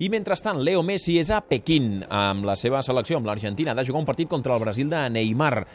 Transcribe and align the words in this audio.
I 0.00 0.08
mentrestant, 0.08 0.56
Leo 0.64 0.80
Messi 0.80 1.18
és 1.20 1.28
a 1.30 1.42
Pequín 1.44 2.00
amb 2.08 2.46
la 2.48 2.54
seva 2.56 2.80
selecció, 2.82 3.18
amb 3.20 3.28
l'Argentina, 3.28 3.74
de 3.76 3.82
jugar 3.84 4.00
un 4.00 4.06
partit 4.08 4.26
contra 4.26 4.54
el 4.56 4.62
Brasil 4.62 4.88
de 4.88 5.02
Neymar. 5.12 5.66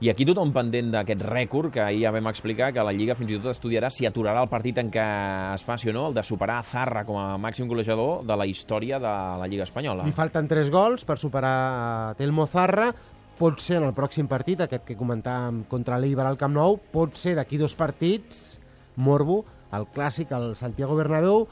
I 0.00 0.08
aquí 0.10 0.24
tothom 0.24 0.48
pendent 0.52 0.88
d'aquest 0.94 1.20
rècord, 1.28 1.68
que 1.74 1.82
ahir 1.84 2.00
ja 2.06 2.10
vam 2.10 2.26
explicar 2.32 2.72
que 2.72 2.82
la 2.82 2.94
Lliga 2.96 3.14
fins 3.14 3.30
i 3.30 3.38
tot 3.38 3.52
estudiarà 3.52 3.90
si 3.92 4.08
aturarà 4.08 4.40
el 4.42 4.48
partit 4.48 4.80
en 4.80 4.88
què 4.90 5.04
es 5.52 5.64
faci 5.68 5.92
o 5.92 5.94
no, 5.94 6.06
el 6.08 6.16
de 6.16 6.24
superar 6.24 6.62
Zarra 6.64 7.04
com 7.04 7.20
a 7.20 7.36
màxim 7.36 7.68
golejador 7.68 8.24
de 8.24 8.40
la 8.40 8.48
història 8.48 8.98
de 8.98 9.12
la 9.44 9.46
Lliga 9.46 9.68
Espanyola. 9.68 10.08
Li 10.08 10.16
falten 10.16 10.48
3 10.48 10.72
gols 10.72 11.04
per 11.04 11.18
superar 11.20 12.16
Telmo 12.16 12.48
Zarra. 12.48 12.90
Pot 13.36 13.60
ser 13.60 13.82
en 13.82 13.90
el 13.90 13.94
pròxim 13.94 14.24
partit, 14.26 14.64
aquest 14.64 14.88
que 14.88 14.96
comentàvem 14.96 15.66
contra 15.68 16.00
l'Eibar 16.00 16.26
al 16.32 16.40
Camp 16.40 16.56
Nou, 16.56 16.80
pot 16.80 17.20
ser 17.20 17.36
d'aquí 17.36 17.60
dos 17.60 17.76
partits, 17.76 18.56
Morbo, 18.96 19.42
el 19.76 19.84
clàssic, 19.92 20.32
el 20.32 20.54
Santiago 20.56 20.96
Bernabéu, 20.96 21.44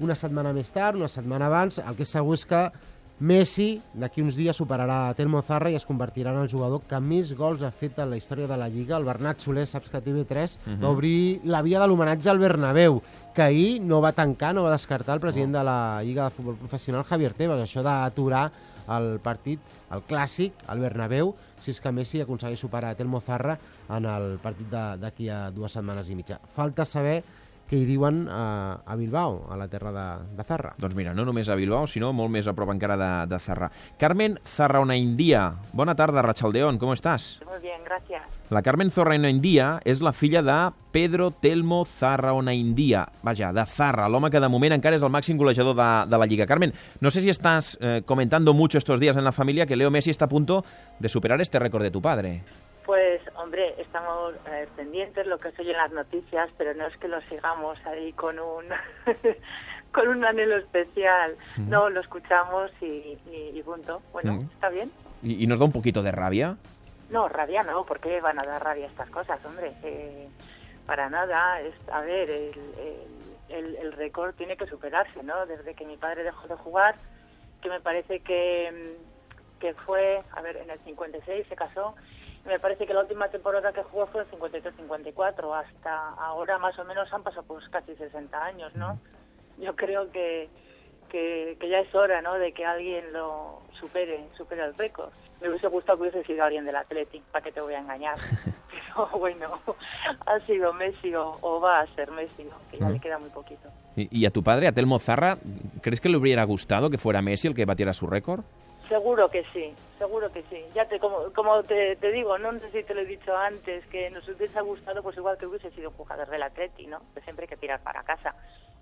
una 0.00 0.14
setmana 0.14 0.52
més 0.52 0.72
tard, 0.72 0.98
una 0.98 1.08
setmana 1.08 1.46
abans, 1.46 1.78
el 1.78 1.96
que 1.96 2.04
és 2.06 2.14
segur 2.16 2.34
és 2.36 2.44
que 2.48 2.62
Messi 3.16 3.78
d'aquí 3.96 4.20
uns 4.20 4.36
dies 4.36 4.58
superarà 4.60 4.96
a 5.08 5.14
Telmo 5.16 5.40
Zarra 5.40 5.70
i 5.72 5.76
es 5.78 5.86
convertirà 5.88 6.34
en 6.34 6.42
el 6.42 6.50
jugador 6.52 6.82
que 6.84 6.98
més 7.00 7.30
gols 7.32 7.62
ha 7.64 7.70
fet 7.72 7.96
en 8.02 8.10
la 8.10 8.18
història 8.20 8.44
de 8.50 8.58
la 8.60 8.68
Lliga. 8.68 8.98
El 8.98 9.08
Bernat 9.08 9.40
Soler, 9.40 9.64
saps 9.66 9.88
que 9.88 10.02
TV3 10.04 10.58
uh 10.58 10.60
-huh. 10.66 10.82
va 10.82 10.90
obrir 10.90 11.40
la 11.44 11.62
via 11.62 11.80
de 11.80 11.86
l'homenatge 11.86 12.28
al 12.28 12.38
Bernabéu, 12.38 13.02
que 13.34 13.42
ahir 13.42 13.80
no 13.80 14.02
va 14.02 14.12
tancar, 14.12 14.54
no 14.54 14.64
va 14.64 14.70
descartar 14.70 15.14
el 15.14 15.20
president 15.20 15.54
oh. 15.54 15.58
de 15.58 15.64
la 15.64 16.02
Lliga 16.02 16.24
de 16.24 16.30
Futbol 16.30 16.56
Professional, 16.56 17.04
Javier 17.04 17.32
Tebas, 17.32 17.60
això 17.60 17.82
d'aturar 17.82 18.52
el 18.88 19.18
partit, 19.20 19.60
el 19.90 20.02
clàssic, 20.02 20.52
al 20.66 20.80
Bernabéu, 20.80 21.34
si 21.58 21.70
és 21.70 21.80
que 21.80 21.92
Messi 21.92 22.20
aconsegueix 22.20 22.60
superar 22.60 22.90
a 22.90 22.94
Telmo 22.94 23.20
Zarra 23.20 23.58
en 23.88 24.04
el 24.04 24.38
partit 24.42 24.68
d'aquí 24.70 25.30
a 25.30 25.50
dues 25.50 25.72
setmanes 25.72 26.10
i 26.10 26.14
mitja. 26.14 26.38
Falta 26.54 26.84
saber 26.84 27.24
que 27.68 27.78
hi 27.80 27.84
diuen 27.88 28.26
a, 28.30 28.80
a 28.86 28.96
Bilbao, 28.96 29.46
a 29.50 29.56
la 29.58 29.68
terra 29.68 29.92
de, 29.92 30.06
de 30.36 30.44
Zarra. 30.46 30.74
Doncs 30.78 30.94
mira, 30.96 31.14
no 31.14 31.26
només 31.26 31.48
a 31.50 31.56
Bilbao, 31.58 31.86
sinó 31.90 32.12
molt 32.16 32.32
més 32.32 32.46
a 32.46 32.54
prop 32.56 32.70
encara 32.72 32.96
de, 33.00 33.10
de 33.30 33.40
Zarra. 33.42 33.70
Carmen 33.98 34.38
Zarraonaindia, 34.46 35.48
bona 35.76 35.96
tarda, 35.98 36.24
Rachaldeón, 36.24 36.78
com 36.78 36.94
estàs? 36.94 37.36
Muy 37.46 37.60
bien, 37.62 37.82
gracias. 37.84 38.40
La 38.50 38.62
Carmen 38.62 38.90
Zarraonaindia 38.90 39.80
és 39.84 40.02
la 40.04 40.14
filla 40.14 40.42
de 40.46 40.58
Pedro 40.94 41.30
Telmo 41.30 41.84
Zarraonaindia, 41.84 43.06
vaja, 43.26 43.52
de 43.52 43.66
Zarra, 43.66 44.08
l'home 44.08 44.30
que 44.30 44.40
de 44.40 44.50
moment 44.52 44.76
encara 44.78 44.96
és 44.96 45.04
el 45.04 45.12
màxim 45.12 45.36
golejador 45.36 45.76
de, 45.76 45.90
de 46.10 46.20
la 46.22 46.30
Lliga. 46.30 46.46
Carmen, 46.46 46.72
no 47.00 47.10
sé 47.10 47.22
si 47.22 47.30
estás 47.30 47.76
eh, 47.80 48.02
comentando 48.06 48.54
mucho 48.54 48.78
estos 48.78 49.00
días 49.00 49.16
en 49.16 49.24
la 49.24 49.32
familia 49.32 49.66
que 49.66 49.76
Leo 49.76 49.90
Messi 49.90 50.10
está 50.10 50.26
a 50.26 50.28
punto 50.28 50.64
de 50.98 51.08
superar 51.08 51.40
este 51.40 51.58
récord 51.58 51.82
de 51.82 51.90
tu 51.90 52.00
padre. 52.00 52.42
Pues, 52.86 53.20
hombre, 53.34 53.74
estamos 53.78 54.34
eh, 54.46 54.68
pendientes 54.76 55.26
lo 55.26 55.38
que 55.40 55.50
se 55.50 55.62
oye 55.62 55.72
en 55.72 55.76
las 55.78 55.90
noticias, 55.90 56.48
pero 56.56 56.72
no 56.74 56.86
es 56.86 56.96
que 56.98 57.08
lo 57.08 57.20
sigamos 57.22 57.84
ahí 57.84 58.12
con 58.12 58.38
un 58.38 58.64
con 59.92 60.06
un 60.08 60.24
anhelo 60.24 60.56
especial. 60.56 61.36
Mm. 61.56 61.68
No, 61.68 61.90
lo 61.90 62.00
escuchamos 62.00 62.70
y, 62.80 63.18
y, 63.26 63.50
y 63.54 63.62
punto. 63.64 64.02
Bueno, 64.12 64.34
Mm. 64.34 64.50
está 64.54 64.68
bien. 64.68 64.92
¿Y, 65.20 65.42
y 65.42 65.46
nos 65.48 65.58
da 65.58 65.64
un 65.64 65.72
poquito 65.72 66.04
de 66.04 66.12
rabia? 66.12 66.56
No, 67.10 67.28
rabia 67.28 67.64
no, 67.64 67.84
¿por 67.84 67.98
qué 67.98 68.20
van 68.20 68.38
a 68.38 68.44
dar 68.46 68.62
rabia 68.62 68.86
estas 68.86 69.10
cosas, 69.10 69.44
hombre? 69.44 69.72
Eh, 69.82 70.28
para 70.86 71.10
nada, 71.10 71.60
es, 71.62 71.74
a 71.90 72.00
ver, 72.02 72.30
el, 72.30 72.52
el, 72.78 73.56
el- 73.56 73.76
el 73.76 73.92
récord 73.94 74.32
tiene 74.36 74.56
que 74.56 74.66
superarse, 74.66 75.24
¿no? 75.24 75.44
Desde 75.46 75.74
que 75.74 75.84
mi 75.86 75.96
padre 75.96 76.22
dejó 76.22 76.46
de 76.46 76.54
jugar, 76.54 76.94
que 77.62 77.68
me 77.68 77.80
parece 77.80 78.20
que, 78.20 78.96
que 79.58 79.74
fue, 79.74 80.22
a 80.36 80.42
ver, 80.42 80.56
en 80.58 80.70
el 80.70 80.78
56 80.80 81.46
se 81.48 81.56
casó, 81.56 81.94
me 82.46 82.58
parece 82.60 82.86
que 82.86 82.94
la 82.94 83.00
última 83.00 83.28
temporada 83.28 83.72
que 83.72 83.82
jugó 83.82 84.06
fue 84.06 84.22
en 84.22 84.28
53-54, 84.28 85.54
hasta 85.64 86.08
ahora 86.18 86.58
más 86.58 86.78
o 86.78 86.84
menos 86.84 87.12
han 87.12 87.22
pasado 87.22 87.44
pues 87.46 87.68
casi 87.70 87.94
60 87.96 88.44
años, 88.44 88.74
¿no? 88.74 88.98
Yo 89.58 89.74
creo 89.74 90.10
que, 90.12 90.48
que, 91.08 91.56
que 91.58 91.68
ya 91.68 91.78
es 91.80 91.94
hora, 91.94 92.20
¿no?, 92.22 92.34
de 92.34 92.52
que 92.52 92.64
alguien 92.64 93.12
lo 93.12 93.60
supere, 93.80 94.26
supere 94.36 94.64
el 94.64 94.74
récord. 94.74 95.10
Me 95.40 95.48
hubiese 95.50 95.66
gustado 95.68 95.98
que 95.98 96.02
hubiese 96.08 96.24
sido 96.24 96.44
alguien 96.44 96.64
del 96.64 96.76
Atleti, 96.76 97.20
¿para 97.32 97.42
qué 97.44 97.52
te 97.52 97.60
voy 97.60 97.74
a 97.74 97.78
engañar? 97.80 98.16
Pero 98.70 99.08
bueno, 99.18 99.60
ha 100.26 100.40
sido 100.46 100.72
Messi 100.72 101.14
o, 101.14 101.36
o 101.40 101.60
va 101.60 101.80
a 101.80 101.86
ser 101.94 102.10
Messi, 102.10 102.44
¿no? 102.44 102.56
Que 102.70 102.78
ya 102.78 102.88
Mm. 102.88 102.92
le 102.92 103.00
queda 103.00 103.18
muy 103.18 103.30
poquito. 103.30 103.68
¿Y, 103.96 104.20
y 104.20 104.26
a 104.26 104.30
tu 104.30 104.42
padre, 104.42 104.68
a 104.68 104.72
Telmo 104.72 104.98
Zarra, 104.98 105.38
crees 105.82 106.00
que 106.00 106.08
le 106.08 106.16
hubiera 106.16 106.44
gustado 106.44 106.90
que 106.90 106.98
fuera 106.98 107.22
Messi 107.22 107.48
el 107.48 107.54
que 107.54 107.64
batiera 107.64 107.92
su 107.92 108.06
récord? 108.06 108.44
Seguro 108.88 109.30
que 109.30 109.44
sí, 109.52 109.76
seguro 109.98 110.30
que 110.30 110.42
sí. 110.44 110.64
Ya 110.74 110.86
te, 110.86 111.00
como, 111.00 111.32
como 111.32 111.64
te, 111.64 111.96
te 111.96 112.12
digo, 112.12 112.38
no 112.38 112.58
sé 112.60 112.70
si 112.70 112.84
te 112.84 112.94
lo 112.94 113.00
he 113.00 113.06
dicho 113.06 113.36
antes, 113.36 113.84
que 113.86 114.10
nos 114.10 114.26
hubiese 114.28 114.60
gustado, 114.60 115.02
pues 115.02 115.16
igual 115.16 115.36
que 115.38 115.46
hubiese 115.46 115.70
sido 115.72 115.90
un 115.90 115.96
jugador 115.96 116.28
del 116.30 116.42
Atleti, 116.42 116.86
¿no? 116.86 117.02
Que 117.12 117.20
siempre 117.22 117.44
hay 117.44 117.48
que 117.48 117.56
tirar 117.56 117.82
para 117.82 118.04
casa. 118.04 118.34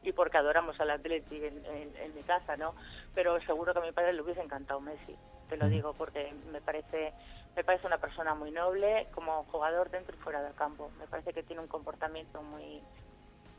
Y 0.03 0.12
porque 0.12 0.37
adoramos 0.37 0.78
al 0.81 0.91
Atleti 0.91 1.37
en, 1.44 1.64
en- 1.64 1.97
en 1.97 2.14
mi 2.14 2.22
casa, 2.22 2.56
¿no? 2.56 2.75
Pero 3.14 3.41
seguro 3.43 3.72
que 3.72 3.78
a 3.78 3.82
mi 3.82 3.93
padre 3.93 4.12
le 4.12 4.20
hubiese 4.22 4.43
encantado 4.43 4.81
Messi, 4.81 5.16
te 5.48 5.56
lo 5.56 5.69
digo, 5.70 5.94
porque 5.94 6.34
me 6.53 6.60
parece, 6.60 7.14
me 7.56 7.64
parece 7.64 7.87
una 7.87 7.98
persona 7.98 8.34
muy 8.34 8.50
noble 8.50 9.09
como 9.14 9.44
jugador 9.44 9.91
dentro 9.91 10.14
y 10.14 10.19
fuera 10.19 10.43
del 10.43 10.54
campo. 10.54 10.91
Me 10.98 11.06
parece 11.06 11.32
que 11.32 11.43
tiene 11.44 11.62
un 11.62 11.69
comportamiento 11.69 12.43
muy, 12.43 12.82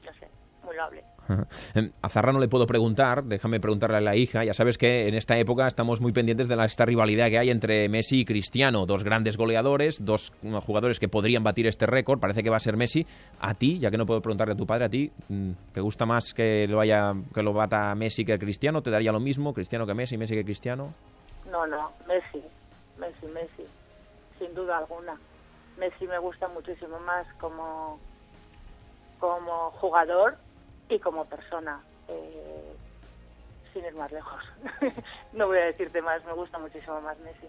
no 0.04 0.14
sé, 0.20 0.30
muy 0.64 0.76
loable. 0.76 1.04
Em, 1.74 1.92
A 2.02 2.10
Zarra 2.10 2.32
no 2.32 2.40
le 2.40 2.48
puedo 2.48 2.68
preguntar, 2.68 3.24
déjame 3.24 3.60
preguntarle 3.60 3.98
a 3.98 4.02
la 4.02 4.16
hija. 4.16 4.44
Ya 4.44 4.54
sabes 4.54 4.78
que 4.78 5.08
en 5.08 5.16
esta 5.16 5.38
época 5.38 5.68
estamos 5.68 6.02
muy 6.02 6.12
pendientes 6.12 6.48
de 6.48 6.56
la, 6.56 6.66
esta 6.66 6.86
rivalidad 6.86 7.30
que 7.30 7.40
hay 7.40 7.50
entre 7.50 7.90
Messi 7.90 8.22
y 8.22 8.26
Cristiano, 8.26 8.86
dos 8.86 9.04
grandes 9.04 9.38
goleadores, 9.38 10.04
dos 10.04 10.32
jugadores 10.66 11.00
que 11.00 11.10
podrían 11.10 11.44
batir 11.44 11.68
este 11.68 11.86
récord. 11.86 12.20
Parece 12.20 12.44
que 12.44 12.50
va 12.50 12.58
a 12.58 12.60
ser 12.60 12.78
Messi. 12.78 13.06
A 13.40 13.54
ti, 13.56 13.80
ya 13.80 13.90
que 13.90 13.98
no 13.98 14.06
puedo 14.06 14.22
preguntarle 14.22 14.54
a 14.54 14.58
tu 14.58 14.66
padre, 14.66 14.86
a 14.86 14.90
ti, 14.90 15.12
mm, 15.30 15.52
¿te 15.74 15.82
gusta 15.82 16.06
más 16.06 16.34
que 16.34 16.68
lo 16.68 16.80
haya 16.80 17.14
que 17.34 17.42
lo 17.42 17.54
bata 17.54 17.94
Messi 17.96 18.24
que 18.26 18.38
Cristiano? 18.38 18.82
¿Te 18.82 18.92
daría 18.92 19.12
lo 19.12 19.20
mismo, 19.20 19.54
Cristiano 19.54 19.86
que 19.86 19.94
Messi, 19.94 20.18
Messi 20.18 20.36
que 20.36 20.46
Cristiano? 20.46 20.94
No, 21.50 21.66
no, 21.66 21.92
Messi, 22.08 22.44
Messi, 23.00 23.26
Messi, 23.34 23.66
sin 24.40 24.54
duda 24.54 24.78
alguna. 24.78 25.18
Messi 25.78 26.08
me 26.08 26.18
gusta 26.20 26.48
muchísimo 26.48 27.00
más 27.00 27.26
como, 27.40 28.00
como 29.20 29.72
jugador 29.72 30.38
y 30.90 31.00
como 31.00 31.26
persona, 31.26 31.82
eh, 32.08 32.76
sin 33.74 33.86
ir 33.86 33.96
más 33.96 34.12
lejos. 34.12 34.44
no 35.34 35.48
voy 35.48 35.58
a 35.58 35.66
decirte 35.66 36.02
más, 36.02 36.24
me 36.26 36.34
gusta 36.34 36.58
muchísimo 36.60 37.02
más 37.02 37.18
Messi. 37.20 37.48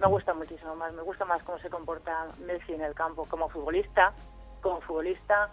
Me 0.00 0.06
gusta 0.08 0.34
muchísimo 0.34 0.74
más, 0.74 0.92
me 0.92 1.02
gusta 1.02 1.24
más 1.24 1.42
cómo 1.42 1.58
se 1.58 1.70
comporta 1.70 2.26
Messi 2.40 2.74
en 2.74 2.82
el 2.82 2.94
campo 2.94 3.26
como 3.26 3.48
futbolista, 3.48 4.12
como 4.60 4.80
futbolista 4.80 5.50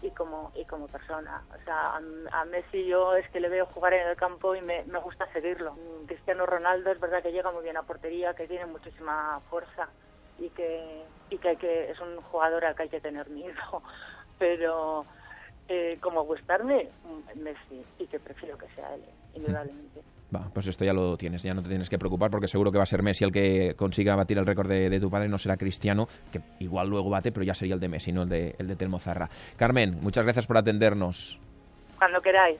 y 0.00 0.10
como 0.10 0.50
y 0.54 0.64
como 0.64 0.88
persona. 0.88 1.42
O 1.54 1.64
sea, 1.64 1.96
a, 1.96 2.44
Messi 2.44 2.86
yo 2.86 3.14
es 3.16 3.28
que 3.30 3.40
le 3.40 3.48
veo 3.48 3.66
jugar 3.66 3.94
en 3.94 4.08
el 4.08 4.16
campo 4.16 4.54
y 4.54 4.60
me, 4.60 4.84
me 4.84 4.98
gusta 4.98 5.30
seguirlo. 5.32 5.76
Cristiano 6.06 6.46
Ronaldo 6.46 6.90
es 6.90 7.00
verdad 7.00 7.22
que 7.22 7.32
llega 7.32 7.52
muy 7.52 7.62
bien 7.62 7.76
a 7.76 7.82
portería, 7.82 8.34
que 8.34 8.48
tiene 8.48 8.66
muchísima 8.66 9.40
fuerza 9.48 9.88
y 10.38 10.48
que 10.50 11.04
y 11.30 11.38
que, 11.38 11.48
hay 11.48 11.56
que 11.56 11.90
es 11.90 12.00
un 12.00 12.20
jugador 12.20 12.64
al 12.64 12.74
que 12.74 12.82
hay 12.84 12.88
que 12.88 13.00
tener 13.00 13.28
miedo. 13.30 13.82
Pero 14.38 15.06
eh, 15.68 15.98
como 16.00 16.24
gustarme, 16.24 16.88
mm, 17.04 17.42
Messi 17.42 17.84
y 17.98 18.06
que 18.06 18.18
prefiero 18.18 18.56
que 18.58 18.66
sea 18.74 18.94
él, 18.94 19.02
indudablemente. 19.34 20.02
Va, 20.34 20.48
pues 20.52 20.66
esto 20.66 20.84
ya 20.84 20.94
lo 20.94 21.16
tienes, 21.16 21.42
ya 21.42 21.52
no 21.52 21.62
te 21.62 21.68
tienes 21.68 21.90
que 21.90 21.98
preocupar 21.98 22.30
porque 22.30 22.48
seguro 22.48 22.72
que 22.72 22.78
va 22.78 22.84
a 22.84 22.86
ser 22.86 23.02
Messi 23.02 23.24
el 23.24 23.32
que 23.32 23.74
consiga 23.76 24.16
batir 24.16 24.38
el 24.38 24.46
récord 24.46 24.68
de, 24.68 24.88
de 24.88 25.00
tu 25.00 25.10
padre, 25.10 25.28
no 25.28 25.36
será 25.36 25.56
Cristiano, 25.58 26.08
que 26.30 26.40
igual 26.60 26.88
luego 26.88 27.10
bate, 27.10 27.32
pero 27.32 27.44
ya 27.44 27.54
sería 27.54 27.74
el 27.74 27.80
de 27.80 27.88
Messi, 27.88 28.12
no 28.12 28.22
el 28.22 28.28
de, 28.28 28.54
el 28.58 28.66
de 28.66 28.76
Telmo 28.76 28.98
Zarra. 28.98 29.28
Carmen, 29.56 29.98
muchas 30.00 30.24
gracias 30.24 30.46
por 30.46 30.56
atendernos. 30.56 31.38
Cuando 31.98 32.20
queráis. 32.20 32.58